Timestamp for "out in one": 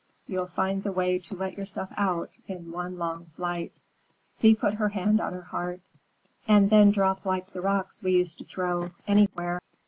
1.95-2.97